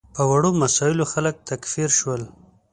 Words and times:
په 0.15 0.21
وړو 0.29 0.49
مسایلو 0.61 1.05
خلک 1.13 1.35
تکفیر 1.49 1.89
شول. 1.99 2.21